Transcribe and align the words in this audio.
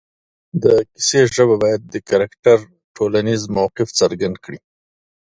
د 0.63 0.65
کیسې 0.93 1.19
ژبه 1.35 1.55
باید 1.63 1.81
د 1.93 1.95
کرکټر 2.09 2.57
ټولنیز 2.95 3.41
موقف 3.57 3.87
څرګند 3.99 4.35
کړي 4.43 4.59